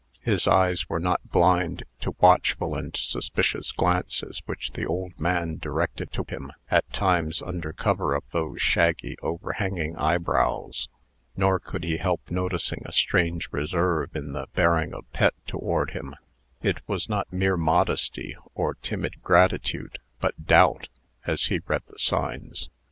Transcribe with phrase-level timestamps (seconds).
[0.23, 6.11] His eyes were not blind to watchful and suspicious glances which the old man directed
[6.13, 10.89] to him, at times, under cover of those shaggy, overhanging eyebrows.
[11.37, 16.15] Nor could he help noticing a strange reserve in the bearing of Pet toward him.
[16.63, 20.89] It was not mere modesty, or timid gratitude, but DOUBT,
[21.27, 22.71] as he read the signs.